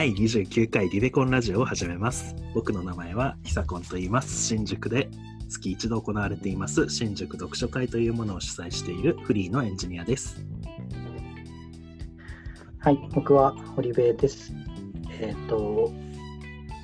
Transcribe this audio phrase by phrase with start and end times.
[0.00, 2.34] 第29回リベコンラジオを始めます。
[2.54, 4.46] 僕の名前はひさこんと言います。
[4.46, 5.10] 新宿で
[5.50, 10.42] 月一度行われています新宿読書会というものを主催しているフリーのエンジニアです。
[12.78, 14.54] はい、僕は堀部です。
[15.20, 15.92] えっ、と、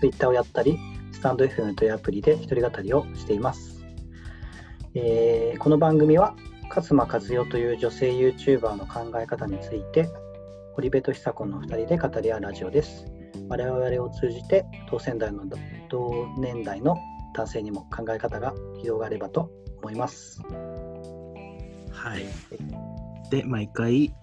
[0.01, 0.79] Twitter をやったり、
[1.13, 3.83] スタンド FM というアプリで一人語りをしています。
[4.93, 6.37] えーこの番組は、
[6.69, 10.07] 勝間和代という女性 YouTuber の考え方について、
[10.77, 13.07] 堀部と久子の2人で語り合うラジオです。
[13.49, 15.47] 我々を通じて、同世代の
[15.89, 16.99] 同年代の
[17.35, 18.53] 男性にも考え方が
[18.83, 20.43] 広がればと思います。
[21.91, 22.27] はい。
[23.31, 24.15] で、毎回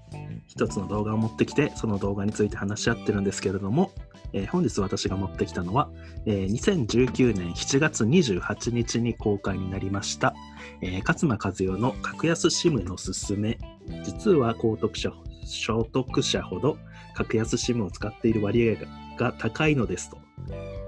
[0.45, 3.89] 一つの動画を持ってきて、その動画について話し合ってるんですけれども、
[4.31, 5.89] えー本日私が持ってきたのは、
[6.27, 10.35] えー2019年7月28日に公開になりました、
[10.81, 13.57] えー勝間和代の格安 SIM のすすめ。
[14.03, 15.11] 実は高得者
[15.45, 16.77] 所得者ほど
[17.13, 20.17] 格安 SIM を使っている割合がが高いのですと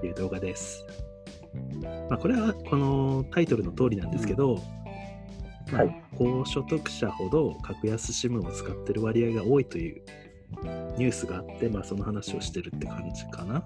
[0.04, 0.84] いう動画です。
[2.10, 4.62] まあ、これはこのタイトルの通りなんですけど、
[5.72, 5.84] ま
[6.16, 10.02] 高所得者ほど格安 SIM を使ってる割合が多いという
[10.96, 13.64] ニュースがあって、まあ、その話をしてるって感じかな。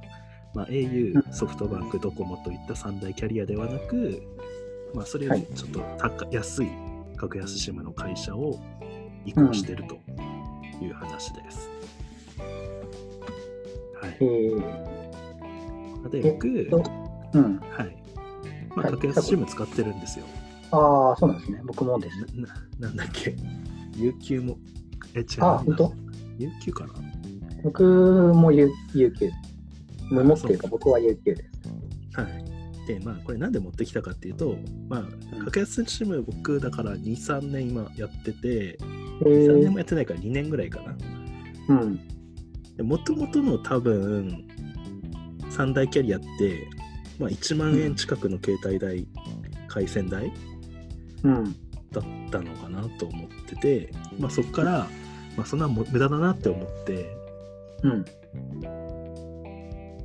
[0.55, 4.23] まあ、au う、ソフトバンク、ドコモといった三大キャリアではなく、
[4.95, 6.71] まあ、それよりちょっと高安い
[7.17, 8.59] 格安 SIM の会社を
[9.25, 9.99] 移行してると
[10.85, 11.69] いう話です。
[14.01, 14.25] はいえ。
[14.25, 16.83] ーで、僕、えっと
[17.35, 17.59] うん。
[17.59, 17.97] はい。
[18.75, 20.25] まあ、はい格安 SIM 使ってるんですよ。
[20.73, 21.61] ああ、そうなんですね。
[21.65, 22.17] 僕もです。
[22.37, 22.55] なな
[22.89, 23.37] なんだっけ
[23.97, 24.59] ?UQ も、
[25.15, 25.27] え、違う。
[25.45, 25.95] あ本当
[26.39, 26.95] ?UQ かな？
[27.63, 27.83] 僕
[28.35, 29.31] も U- UQ。
[30.25, 31.51] もっていうか僕は UQ です。
[32.21, 32.45] はい。
[32.87, 34.57] で、まあ、これなんで持ってきたかっていうと、
[34.89, 35.05] まあ、う
[35.43, 38.79] ん格安 SIM 僕だから2、3年今やってて、え
[39.21, 40.97] 3年もー、やってないから2年ぐらいかな。
[41.69, 42.01] うん。
[42.87, 44.45] もともとの多分、
[45.51, 46.69] 三大キャリアって、
[47.19, 49.07] まあ、1万円近くの携帯代、
[49.69, 50.33] 回線代
[51.23, 51.45] うん。
[51.93, 54.89] だったのかなと思ってて、まあ、そこから、
[55.37, 57.17] まあ、そんなも無駄だなって思って、
[57.83, 58.05] うん。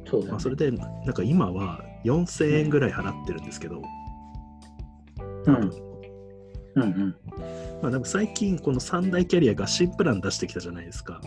[0.06, 3.82] そうだ、ねまあ、それでなんか今は4000円ぐらい払ってるんですけど、
[5.46, 5.56] うん。
[6.76, 7.16] うんうん。
[7.86, 11.22] まあ、でも最近この三大キャリアが新プラン出してきたじゃないですか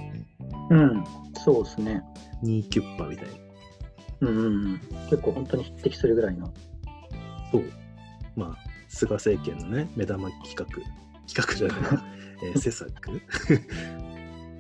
[0.71, 1.05] うん。
[1.45, 2.03] そうですね。
[2.43, 3.31] 2キュッパみたいな
[4.23, 4.81] うんうんうん。
[5.09, 6.53] 結構本当に匹敵するぐらいの。
[7.53, 7.65] そう
[8.35, 10.65] まあ菅政権のね目玉企画
[11.29, 12.05] 企画じゃないな、
[12.43, 13.23] えー施策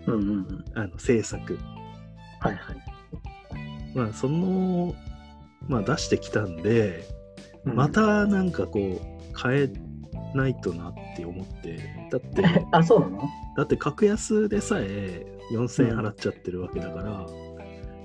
[0.06, 0.64] うんうんうん。
[0.76, 1.58] あの政策
[2.38, 3.96] はいはい。
[3.96, 4.94] まあその
[5.66, 7.08] まあ出してきたんで、
[7.64, 7.88] うんま。
[7.88, 9.87] たなんかこう変え
[10.34, 11.78] ないとなって思って
[12.10, 13.22] だって あ、そうなの？
[13.56, 17.26] だって格安でさえ4000円払っちゃってるわけだから、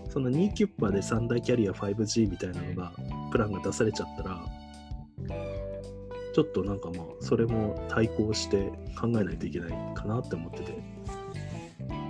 [0.10, 2.92] その2キュッパで3大キャリア 5G みたいなのが
[3.32, 4.46] プランが出されちゃったら
[6.34, 10.84] ちょっとなんかまあそれも対抗して考えないといけないかなって思ってて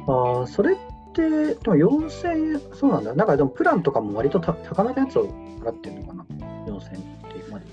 [0.07, 0.77] ああ、それっ
[1.13, 3.13] て、でも4000円、そうなんだ。
[3.13, 5.27] なんかでもプランとかも割とた高めのやつを
[5.61, 6.25] 払ってるのかな
[6.65, 7.65] ?4000 円っていうまで。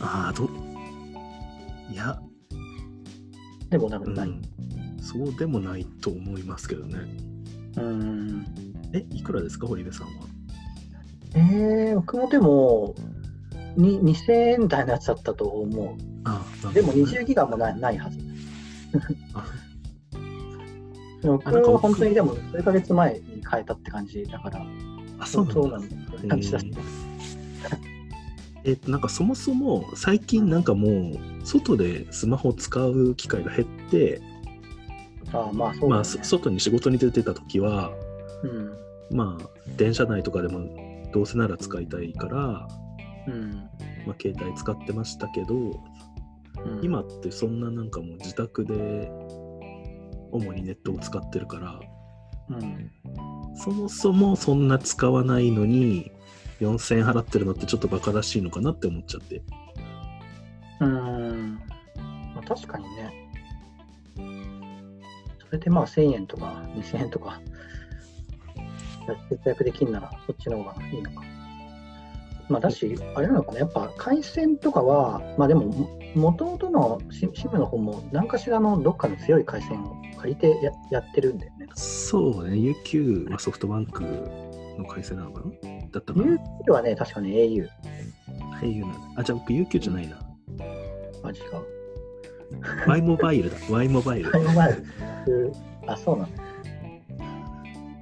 [0.00, 0.48] ああど
[1.94, 2.20] いや、
[3.70, 4.28] でもなんかない。
[4.28, 4.42] うん、
[5.00, 6.98] そうでもないと思いますけどね
[7.76, 8.44] うん。
[8.92, 10.12] えいくらですか堀部さんは？
[11.36, 12.96] えー、僕もでも、
[13.76, 15.94] に2000円台のやつだったと思う。
[16.24, 18.18] ああでもなるほどね20ギガもないないはず。
[21.22, 24.66] 僕は本当にでも数ヶ月前に変えたって感じだから、
[25.20, 26.66] あそうなんだそうなんだ感じだし。
[26.66, 26.70] え
[28.72, 34.22] っとなんかそもそも最近なんかもう外でスマホを使う機会が減って、
[35.32, 37.92] ああまあそうまあ、外に仕事に出てた時は
[38.42, 39.16] うん。
[39.16, 42.68] まあ電車内とかでもどうせなら使いたいから、
[43.26, 43.52] うん。
[44.06, 49.10] まあ、携帯使ってましたけどうん今ってそんななんかもう自宅で
[50.30, 51.80] 主にネットを使ってるから
[52.50, 52.90] うん。
[53.56, 56.10] そもそもそんな使わないのに
[56.60, 59.42] 4000円払ってるのってちょっとバカらしいのかなって思っちゃって
[60.80, 61.60] うん。
[62.34, 63.30] まあ、確かにね。
[65.46, 67.40] それでまあ1000円とか2000円とか
[69.28, 71.22] 節約できるならそっちの方がいいのか。
[72.48, 81.66] まあだし、あれなのかな、やっぱ回線とかは、まあでも、もともとのシ SIM の方も何かしらのどっかの強い回線を借りてややってるんだよね。
[81.74, 84.04] そうね UQ はソフトバンク
[84.78, 85.50] の回線なのかな？
[85.90, 86.26] だったかな
[86.66, 87.68] ？UQ はね、確かに au。
[88.60, 88.98] au なんだ。
[89.16, 90.18] あじゃあ僕 UQ じゃないな。
[91.22, 91.62] マジか。
[92.86, 93.56] Y モバイルだ。
[93.70, 94.72] Y モバイルタイムマイ
[95.26, 95.52] ル
[95.86, 96.42] あ、そうなんだ。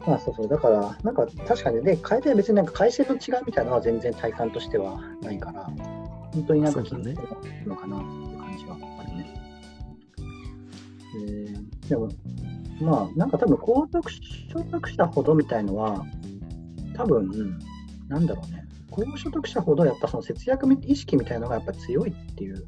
[0.07, 5.65] まあそうそう、だから、なんか確かに、で、変えて別になんか回線の違いみたいなのは全然体感としてはないから、
[6.33, 7.17] 本当になんか気になる
[7.67, 9.41] のかなっていう感じはあるね。
[11.15, 12.09] えーでも、
[12.81, 16.05] まあ、なんか多分高速所得者ほどみたいのは、
[16.95, 17.59] 多分、
[18.09, 22.65] なんだろうね、高所得者ほどやっぱその節約意識みたいなのがやっぱ強いっていう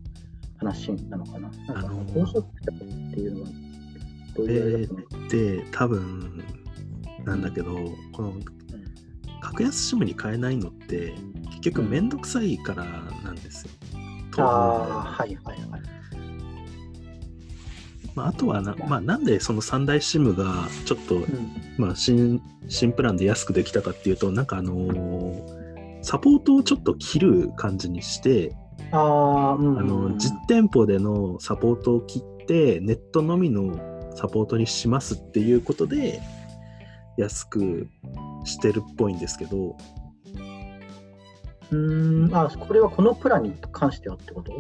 [0.59, 1.49] 話なのかな。
[1.49, 2.79] なんかあのー高所得者っ
[3.13, 3.49] ていうのは、
[4.37, 5.29] どういうあれだと思う？
[5.29, 6.45] で、多分
[7.25, 7.75] なんだけど、
[8.13, 8.35] この
[9.41, 11.15] 格安シムに変えないのって、
[11.51, 12.85] 結局めんどくさいから
[13.23, 13.71] なんですよ。
[13.95, 15.54] うんああ、はいはいはい。
[18.15, 21.27] まあ、あとはな、まあ、なんでその三大シムがちょっと、うん。
[21.79, 25.65] まあ、新新プランで安くできたかっていうと、なんかあのー
[26.07, 28.55] サポートをちょっと切る感じにして、
[28.93, 29.79] ああ、うん。
[29.79, 33.75] あの実店舗でのサポートを切って、ネットのみの
[34.15, 36.21] サポートにしますっていうことで、
[37.17, 37.89] 安く
[38.45, 39.77] してるっぽいんですけど、
[41.71, 44.53] うーん、あ、これはこのプランに関してはってこと？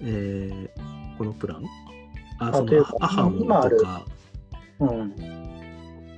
[0.00, 1.64] えーこのプラン？
[2.38, 4.04] あ、あそのアハモとか、
[4.80, 5.14] うん。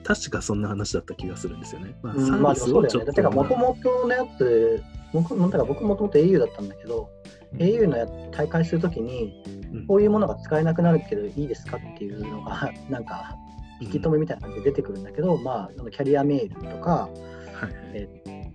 [0.04, 1.94] 確かそんな話だった気がするんですよね。
[2.02, 2.32] まあ、うん、サ。
[2.32, 7.10] ービスをちょっと、てか、もともとのやつ、僕なんだか僕もともと au だったんだけど、
[7.54, 9.42] au のや大会するときに、
[9.72, 9.86] うん。
[9.86, 13.36] こういうものが使えなくなるけどいいですかっていうのが、 なんか、
[13.80, 17.72] 引き止めみたいな感じで出てくるんだけど、まあ、キャリアメールとか、はいはい。
[17.94, 18.52] え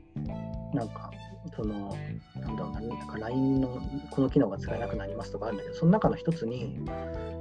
[0.73, 1.11] なんか、
[1.55, 1.95] その、
[2.39, 6.79] なんだろうな、なんか LINE のこの機能が使えなくなりますとかあるんだけど、その中の一つに、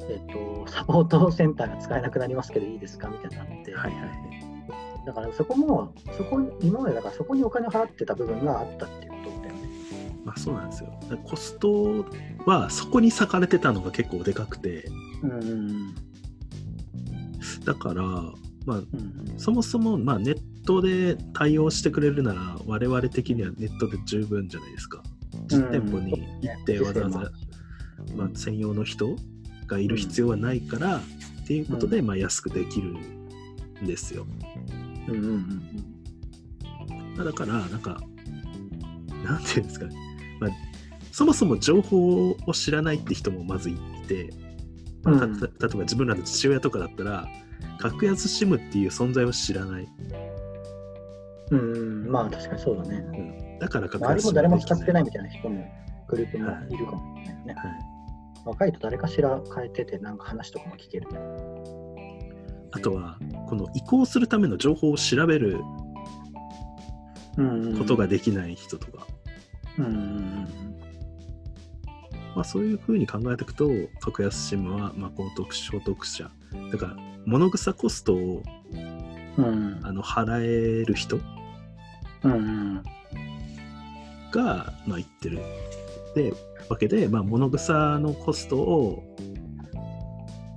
[0.08, 4.52] えっと、サポートセンターが使えなくなりますけどいいですかみたいなのって、はいはい
[5.04, 9.60] だからそこも、そこに今までだからそこにお金を払ってた部分があったっていうことだよね。
[10.24, 10.96] まあそうなんですよ。
[11.24, 12.06] コスト
[12.46, 14.84] はそこに割かれてたのが結構でかくて、
[15.22, 15.94] うんうん
[17.64, 19.34] だから、まあ、うん。
[19.36, 25.02] そもそもまあネットで対応してくれるなら、我々的にはネットで十分じゃないですか。
[25.46, 26.12] 実店舗に
[26.42, 27.18] 行ってわざわざ、
[28.16, 29.16] まあ、専用の人
[29.66, 30.96] がいる必要はないから、
[31.42, 32.94] っていうことで、まあ、安くできる
[33.82, 34.26] んですよ。
[35.08, 35.92] うんうんうん
[37.16, 38.00] まあだから、なんか、
[39.24, 39.94] なんていうんですかね、
[40.40, 40.50] まあ、
[41.10, 43.76] そもそも情報を知らないって人もまずい
[44.08, 44.30] て、
[45.02, 47.28] まあ例えば自分らの父親とかだったら、
[47.78, 49.88] 格安 SIM っていう存在を知らない。
[51.52, 52.96] うんうん、まあ確かにそうだね。
[52.96, 53.58] うん。
[53.58, 55.64] だから格安周り SIM も誰も使ってないみたいな人も
[56.08, 56.76] グループもい。
[56.76, 57.54] るかもしれないね。
[57.54, 57.72] はい。
[58.44, 61.18] 若いと誰かしら変えてて、なんか話とかも聞けるね。
[62.72, 63.18] あとは、
[63.48, 65.60] この移行するための情報を調べる
[67.36, 69.06] うんことができない人とか、
[69.78, 70.48] うん
[72.34, 73.68] まあ、そういうふうに考えていくと、
[74.00, 76.30] 格安 SIM は、まあ、高得所得者、
[76.72, 76.96] だから、
[77.26, 79.02] 物草コストをうん
[79.36, 79.80] うん。
[79.82, 80.42] あの払
[80.80, 81.18] える人
[84.30, 85.38] が、まあ、言ってる。
[86.14, 86.32] で、
[86.68, 89.02] わけで、まあ、物草のコストを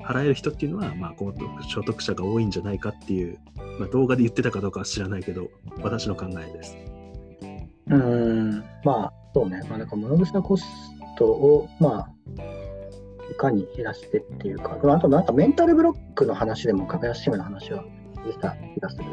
[0.04, 3.40] 払える人っていうのは、まあ、高得所得者が多いんじゃないかっていう、
[3.80, 5.50] まあ、動画で言ってたかどうかは知らないけど、
[5.82, 6.78] 私の考えです。
[7.88, 10.66] うんまあそうね、まあ、なんか物草コス
[11.18, 12.10] トを、まあ、
[13.32, 17.84] いかに減らしてっていうか、あとなんかメンタルブロックの話でも、格安シムの話は
[18.26, 19.04] 出た気がする。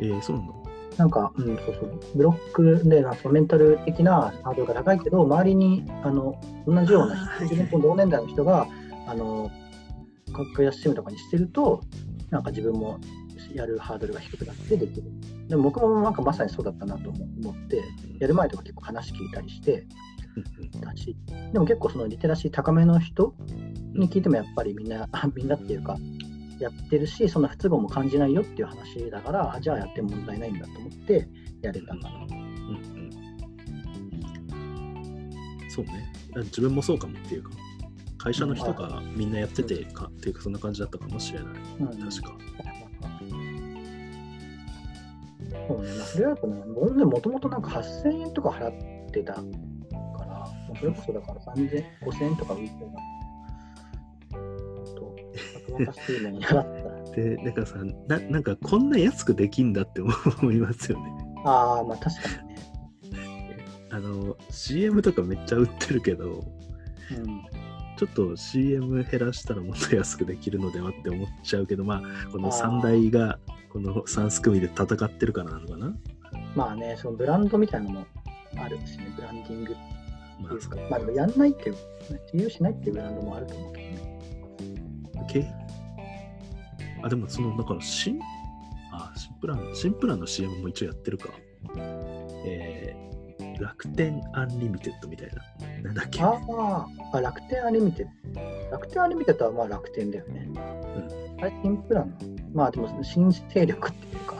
[0.00, 0.63] えー、そうなの？
[0.96, 8.66] なんか、うん、そうそう、ブロックで、なんかメンタル的なハードルが高いけど、周りにあの同じような自分と同年代の人が、
[9.06, 9.50] あの
[10.32, 11.82] 格安シムとかにしてると、
[12.30, 12.98] なんか自分も
[13.54, 15.10] やるハードルが低くなってできる。
[15.48, 17.82] でも僕もなんかまさにそうだったなと思って、
[18.18, 19.86] やる前とか結構話聞いたりして
[20.36, 21.16] うんたし、
[21.52, 23.34] でも結構そのリテラシー高めの人
[23.94, 25.96] に聞いてもやっぱりみんな、あ みんなっていうか、
[26.58, 31.28] やってるし、そんな不都合も感じないよっていう話だから、あじゃあやっても問題ないんだと思って
[31.62, 32.10] やれたかな。
[32.10, 33.24] うんうん
[35.68, 36.08] そうね。
[36.36, 37.50] 自分もそうかもっていうか、
[38.16, 41.48] 会社の人がみんなやっててか、っていうか、そんな感じだったかもしれない。
[41.80, 42.36] うん確か。
[45.66, 53.23] そうね、まあ、それだとね、僕でもともとなんか8000円とか払ってたから、まあそれこそだから3000、5000円とか浮いてた。
[55.66, 57.10] と、若々しいのに払った。
[57.12, 57.78] で、だからさ
[58.08, 61.12] な、なんかこんな安くできんだって思いますよね。
[61.44, 62.28] ああ、まあ確か
[63.02, 63.58] にね。
[63.90, 67.42] あの、CM とかめっちゃ売ってるけど、うん。
[67.96, 72.02] ちょっと CM 減らしたらもっと安くできるのではって思っちゃうけど、まあ、
[72.32, 73.38] このあー3台が、
[73.72, 75.94] この3組で戦ってるからなのかな？
[76.56, 78.06] まあね、そのブランドみたいなのも
[78.56, 79.82] あるしね、ブランディングって
[80.42, 81.76] まいうか、まあでもやんないっていう、
[82.32, 84.13] 自由しないっていうブランドもあると思うけどね。
[85.24, 85.46] あ、け
[87.02, 88.18] あ、でもその、だから新、
[89.16, 91.28] 新プラン、新プランの CM も一応やってるか。
[92.46, 95.82] えー、楽天 Unlimited みたいな。
[95.82, 96.22] なんだっけ？
[96.22, 98.70] ああ、楽天アンリミテッド。
[98.70, 100.48] 楽天 Unlimited はまあ楽天だよね。
[101.40, 102.14] あれ、新プラン？
[102.52, 104.36] まあでも新勢力っていうか、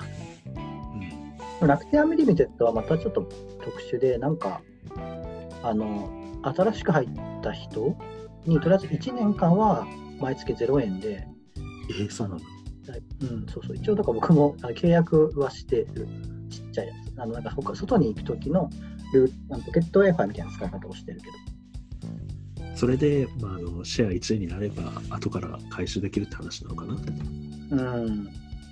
[1.61, 1.69] うん。
[1.69, 3.23] 楽天 Unlimited はまたちょっと
[3.65, 4.61] 特殊で、なんか、
[5.63, 6.11] あの、
[6.43, 7.09] 新しく入っ
[7.43, 7.97] た人
[8.47, 9.87] にとりあえず1年間は
[10.21, 11.27] 毎月0円で、
[11.91, 12.45] えー、そうなんだ。
[13.23, 16.07] うん、そうそう、一応だから僕も契約はしてる、
[16.51, 17.21] ちっちゃいやつ。
[17.21, 18.69] あのなんか海外に行く時の
[19.13, 21.33] ルーポケット Wi-Fi みたいな使い方をしてるけど。
[22.77, 26.95] それで、まあ、あのシェア1位になれば、後から回収できるって話なのかな。
[26.95, 28.29] うん。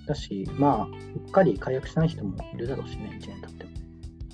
[0.07, 3.71] だし、まあ、うっかり解約しない人もいるだろうしね、1年経っても。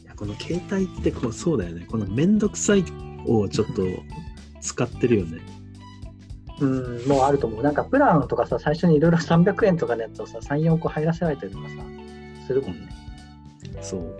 [0.02, 1.86] いやこの携帯ってこうそうだよね。
[1.88, 2.84] このめんどくさい
[3.26, 3.82] をちょっと
[4.62, 5.38] 使ってるよね。
[6.60, 7.62] うん、もうあると思う。
[7.62, 11.74] なんかプランとかさ、最初にいろいろ300円とかのやつをさ、3、4個入らせられたりとかさ、
[12.46, 12.88] するもんね。
[13.80, 14.16] そう。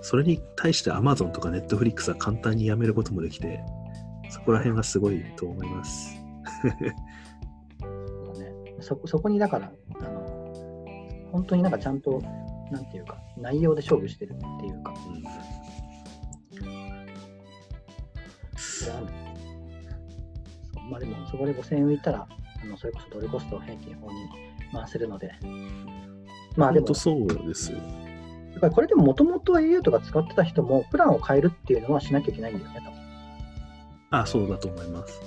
[0.00, 3.60] それに対して Amazon とか Netflix は簡単にやめることもできて、
[4.30, 6.16] そこら辺はすごいと思います。
[7.80, 10.44] もうねそそこにだから、あの、
[11.32, 12.22] 本当になんかちゃんと、
[12.70, 15.10] なんていうか、内容で勝負してるっていうか、う
[19.20, 19.23] ん
[20.90, 22.26] まあでも、そこで5000円浮いたら、
[22.62, 24.16] あのそれこそドルコストを平均法に
[24.72, 25.32] 回せるので、
[26.56, 27.78] まあでもそうですよ。
[28.54, 32.80] だからこれでももともと au とか使ってた人も、プランを変えるっていうのはしなきゃいけないんだよね、
[34.10, 35.20] あ、そうだと思います。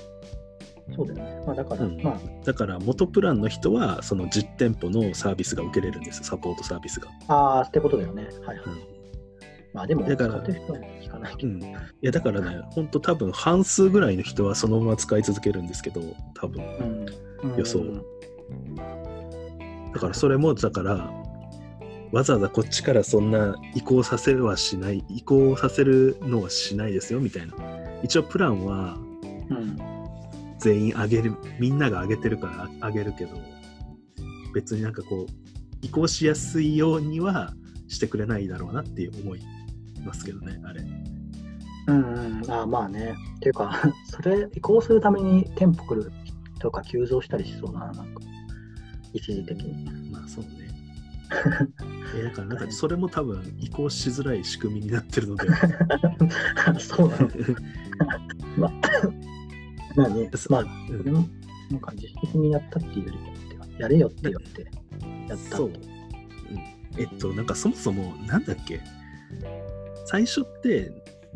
[0.96, 1.44] そうだよね。
[1.46, 8.24] まあだから、うんまあ、だから元プランの人はその実店舗のサービスが受けれるんですサポートサービスが、ああ、ってことだよね。
[8.46, 8.66] はいはい。
[8.66, 8.97] うん
[9.78, 11.36] まあでも、だから使ってる人は聞かない。
[11.40, 11.66] うん、い
[12.02, 16.02] やだからね本当多分半数ぐらいの人はそのまま使い続けるんですけど
[16.34, 16.64] 多分
[17.44, 17.56] うん。
[17.56, 18.76] 予想うん
[19.94, 21.12] だからそれもだから
[22.12, 27.54] わざわざこっちからそんな移行させるはしない移行させるのはしないですよみたいな
[28.02, 28.98] 一応プランは
[29.50, 29.78] うん。
[30.58, 32.48] 全員上げるみんなが上げてるか
[32.82, 33.38] ら上げるけど
[34.56, 35.32] 別になんかこう
[35.84, 37.54] 移行しやすいようには
[37.88, 39.42] してくれないだろうなっていう思い
[40.08, 40.84] ますけどねあれ
[41.88, 42.52] うんうん。
[42.52, 43.16] ああ、まあね。
[43.38, 43.74] っていうか、
[44.06, 46.12] それ移行するために店舗来る
[46.60, 48.22] とか急増したりしそうだな、なんか。
[49.14, 50.12] 一時的に。
[50.12, 50.68] まあそうね
[52.16, 55.46] えだからなんかそれも多分移行しづらい仕組みになってるので
[56.80, 57.30] そうなの。
[58.58, 58.72] まあ、
[59.96, 61.14] まあね、まあ、うん
[61.70, 63.12] なんか自主的にやったっていうよ
[63.52, 64.62] りは、やれよって言って、
[65.28, 65.76] やったそう、うん、
[66.98, 68.80] えっとなんかそもそもなんだっけ？
[70.08, 70.92] 最初って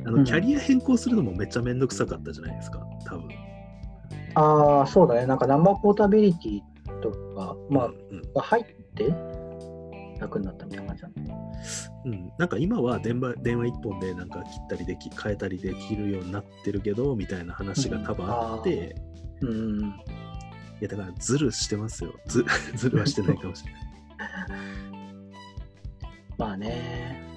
[0.06, 0.16] あうん。
[0.18, 2.80] のキャリア変更するのもめっちゃめんどくさかったじゃないですか。
[3.06, 3.30] 多分。
[4.36, 5.26] ああ、そうだね。
[5.26, 6.62] なんかナンバーポータビリティ
[7.02, 9.14] とか、まあ、うんが入って
[10.20, 11.36] 楽になったみたいな感じなんだ
[12.06, 18.96] うん、なんか今は電話電話一本でなんか切ったりでき変えたりできるようになってるけどみたいな話が多分あって、
[19.42, 19.80] うん。
[19.80, 22.14] いやだからズルしてますよ。
[22.26, 23.82] ズズルはしてないかもしれない。
[26.38, 27.31] まあね、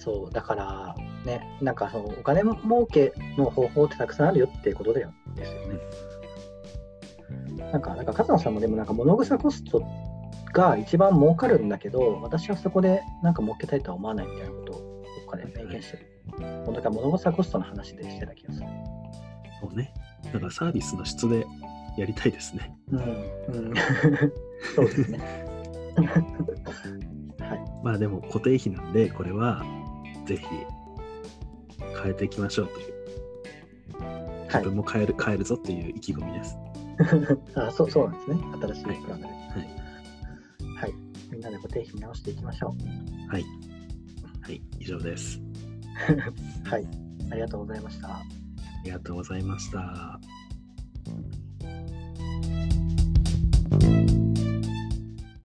[0.00, 0.94] そう、だから、
[1.26, 5.78] ね、なんかそのお金儲けの方法ってたくさんあるよっていうことだよですよね。
[7.72, 9.82] なんか、なんか勝野さんもでもなんか物草コスト
[10.54, 16.06] が一番儲かるんだけど、私はそこでなんか儲けたいとは思わないみたいなことをどっかで明言してる。
[16.64, 18.66] もうだから物草コストの話でしてた気がする。
[19.60, 19.92] そうね
[20.32, 21.46] だからサービスの質で
[21.98, 23.74] やりたいですねうん、うん、
[24.74, 25.18] そうですね。
[27.40, 27.60] はい。
[27.84, 29.62] まあでも固定費なんでこれは
[30.30, 30.44] ぜひ
[32.02, 32.94] 変えていきましょうという
[34.44, 36.56] 自はい分も変える変えるぞっていう意気込みです
[37.58, 38.36] あそうそうなんですね。
[38.60, 39.26] 新しいプランで。
[39.26, 39.34] はい
[40.76, 40.94] はい。
[41.32, 42.74] みんなで固定費見直していきましょ
[43.28, 43.44] はい
[44.42, 45.40] はい以上です
[46.64, 46.68] う。
[46.68, 46.86] はい。
[47.30, 48.08] ありがとうございました。
[48.08, 48.22] あ
[48.84, 50.20] りがとうございました